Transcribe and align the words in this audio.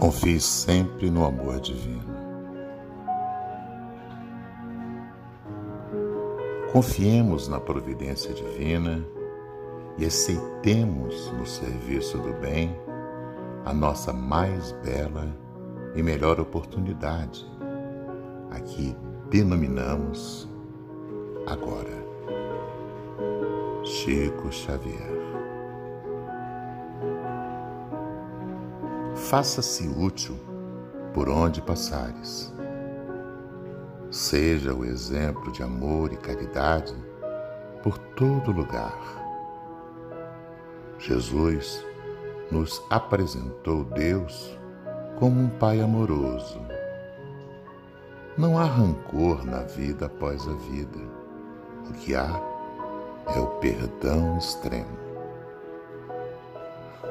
Confie 0.00 0.40
sempre 0.40 1.10
no 1.10 1.26
amor 1.26 1.60
divino. 1.60 2.16
Confiemos 6.72 7.48
na 7.48 7.60
providência 7.60 8.32
divina 8.32 9.04
e 9.98 10.06
aceitemos 10.06 11.30
no 11.32 11.44
serviço 11.46 12.16
do 12.16 12.32
bem 12.40 12.74
a 13.66 13.74
nossa 13.74 14.10
mais 14.10 14.72
bela 14.82 15.28
e 15.94 16.02
melhor 16.02 16.40
oportunidade, 16.40 17.46
a 18.50 18.58
que 18.58 18.96
denominamos 19.28 20.48
agora. 21.46 22.08
Chico 23.84 24.50
Xavier. 24.50 25.20
Faça-se 29.30 29.86
útil 29.86 30.36
por 31.14 31.28
onde 31.28 31.62
passares. 31.62 32.52
Seja 34.10 34.74
o 34.74 34.84
exemplo 34.84 35.52
de 35.52 35.62
amor 35.62 36.12
e 36.12 36.16
caridade 36.16 36.92
por 37.80 37.96
todo 37.96 38.50
lugar. 38.50 38.98
Jesus 40.98 41.86
nos 42.50 42.82
apresentou 42.90 43.84
Deus 43.84 44.58
como 45.16 45.42
um 45.42 45.48
Pai 45.48 45.80
amoroso. 45.80 46.60
Não 48.36 48.58
há 48.58 48.64
rancor 48.64 49.46
na 49.46 49.60
vida 49.60 50.06
após 50.06 50.42
a 50.48 50.54
vida. 50.54 50.98
O 51.88 51.92
que 51.92 52.16
há 52.16 52.42
é 53.28 53.38
o 53.38 53.46
perdão 53.60 54.36
extremo. 54.38 54.98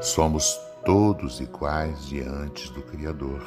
Somos 0.00 0.67
todos 0.84 1.40
iguais 1.40 2.06
diante 2.06 2.72
do 2.72 2.82
Criador. 2.82 3.42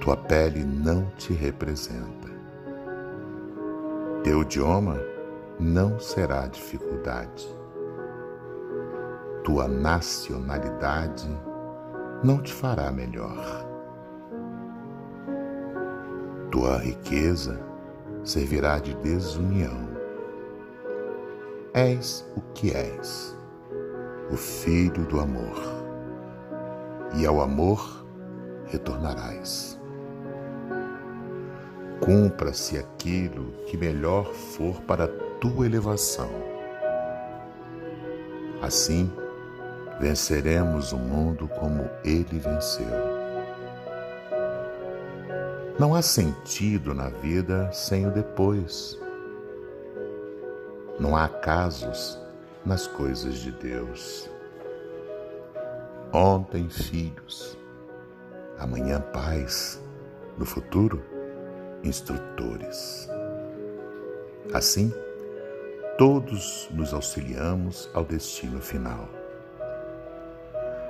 Tua 0.00 0.16
pele 0.16 0.64
não 0.64 1.06
te 1.16 1.32
representa. 1.32 2.28
Teu 4.22 4.42
idioma 4.42 5.00
não 5.58 5.98
será 5.98 6.46
dificuldade. 6.46 7.48
Tua 9.42 9.68
nacionalidade 9.68 11.28
não 12.22 12.42
te 12.42 12.52
fará 12.52 12.90
melhor. 12.90 13.66
Tua 16.50 16.78
riqueza 16.78 17.60
servirá 18.22 18.78
de 18.78 18.94
desunião. 18.96 19.94
És 21.74 22.24
o 22.36 22.40
que 22.54 22.70
és 22.70 23.33
o 24.34 24.36
Filho 24.36 25.04
do 25.04 25.20
amor, 25.20 25.62
e 27.16 27.24
ao 27.24 27.40
amor 27.40 28.04
retornarás. 28.66 29.80
Cumpra-se 32.00 32.76
aquilo 32.76 33.52
que 33.68 33.76
melhor 33.76 34.24
for 34.34 34.80
para 34.82 35.06
tua 35.40 35.66
elevação. 35.66 36.28
Assim, 38.60 39.08
venceremos 40.00 40.90
o 40.90 40.98
mundo 40.98 41.46
como 41.46 41.88
ele 42.04 42.40
venceu. 42.40 42.86
Não 45.78 45.94
há 45.94 46.02
sentido 46.02 46.92
na 46.92 47.08
vida 47.08 47.70
sem 47.72 48.04
o 48.04 48.10
depois. 48.10 48.98
Não 50.98 51.16
há 51.16 51.28
casos 51.28 52.23
nas 52.64 52.86
coisas 52.86 53.36
de 53.36 53.52
Deus. 53.52 54.28
Ontem, 56.12 56.68
filhos, 56.68 57.58
amanhã, 58.58 59.00
pais, 59.00 59.82
no 60.38 60.46
futuro, 60.46 61.02
instrutores. 61.82 63.08
Assim, 64.52 64.92
todos 65.98 66.68
nos 66.70 66.94
auxiliamos 66.94 67.90
ao 67.92 68.04
destino 68.04 68.60
final. 68.60 69.08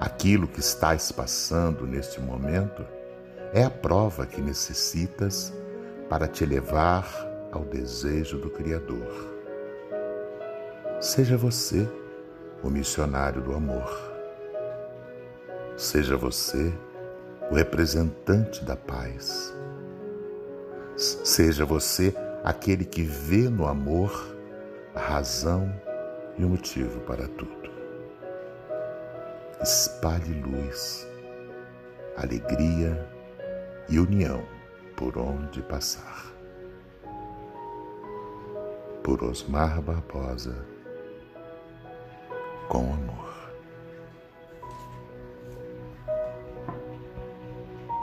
Aquilo 0.00 0.48
que 0.48 0.60
estás 0.60 1.12
passando 1.12 1.86
neste 1.86 2.20
momento 2.20 2.86
é 3.52 3.64
a 3.64 3.70
prova 3.70 4.26
que 4.26 4.40
necessitas 4.40 5.52
para 6.08 6.26
te 6.26 6.46
levar 6.46 7.06
ao 7.52 7.64
desejo 7.64 8.38
do 8.38 8.48
Criador. 8.48 9.29
Seja 11.00 11.34
você 11.34 11.88
o 12.62 12.68
missionário 12.68 13.40
do 13.40 13.54
amor. 13.54 13.90
Seja 15.74 16.14
você 16.14 16.70
o 17.50 17.54
representante 17.54 18.62
da 18.62 18.76
paz. 18.76 19.50
Seja 20.98 21.64
você 21.64 22.14
aquele 22.44 22.84
que 22.84 23.02
vê 23.02 23.48
no 23.48 23.66
amor 23.66 24.12
a 24.94 25.00
razão 25.00 25.74
e 26.36 26.44
o 26.44 26.50
motivo 26.50 27.00
para 27.00 27.26
tudo. 27.28 27.70
Espalhe 29.62 30.38
luz, 30.42 31.08
alegria 32.14 33.08
e 33.88 33.98
união 33.98 34.44
por 34.98 35.16
onde 35.16 35.62
passar. 35.62 36.30
Por 39.02 39.24
Osmar 39.24 39.80
Barbosa 39.80 40.69
con 42.70 42.99